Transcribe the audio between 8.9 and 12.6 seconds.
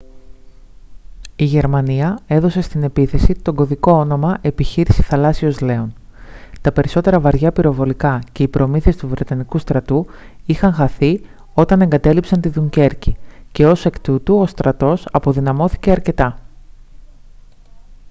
του βρετανικού στρατού είχαν χαθεί όταν εγκατέλειψαν τη